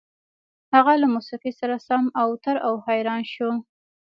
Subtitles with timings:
[0.73, 3.49] هغه له موسيقۍ سره سم اوتر او حيران شو.